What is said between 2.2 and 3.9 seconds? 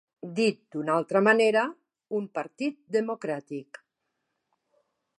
un partit democràtic.